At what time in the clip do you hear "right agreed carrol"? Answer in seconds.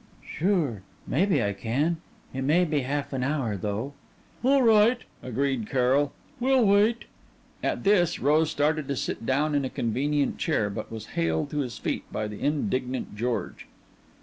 4.63-6.11